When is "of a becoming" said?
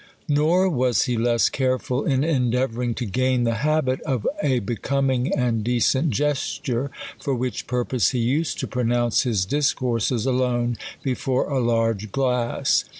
4.01-5.31